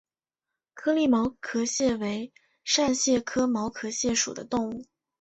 [0.73, 4.83] 颗粒毛壳蟹为扇蟹科毛壳蟹属的动物。